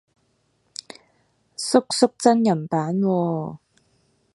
[1.55, 3.57] 叔叔真人版喎